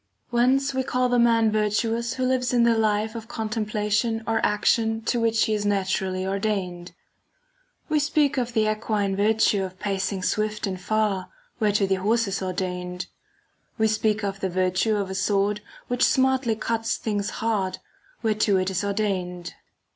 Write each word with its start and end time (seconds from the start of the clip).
Whence 0.31 0.73
we 0.73 0.81
call 0.81 1.09
the 1.09 1.19
man 1.19 1.51
virtuous 1.51 2.13
who 2.15 2.23
lives 2.25 2.53
in 2.55 2.63
the 2.63 2.75
life 2.75 3.13
of 3.13 3.27
contemplation 3.27 4.23
or 4.25 4.43
action 4.43 5.01
to 5.03 5.19
which 5.19 5.45
he 5.45 5.53
is 5.53 5.63
naturally 5.63 6.25
ordained; 6.25 6.93
we 7.87 7.99
speak 7.99 8.35
of 8.35 8.53
the 8.53 8.67
equine 8.67 9.15
virtue 9.15 9.63
of 9.63 9.77
pacing 9.79 10.23
swift 10.23 10.65
and 10.65 10.81
far, 10.81 11.29
whereto 11.59 11.85
the 11.85 12.01
horse 12.01 12.27
is 12.27 12.41
or 12.41 12.51
dained; 12.51 13.05
we 13.77 13.87
speak 13.87 14.23
of 14.23 14.39
the 14.39 14.49
virtue 14.49 14.95
of 14.95 15.11
a 15.11 15.13
[So] 15.13 15.33
sword 15.35 15.61
which 15.87 16.03
smartly 16.03 16.55
cuts 16.55 16.97
things 16.97 17.29
hard, 17.37 17.77
whereto 18.23 18.57
it 18.57 18.71
is 18.71 18.83
ordained. 18.83 19.53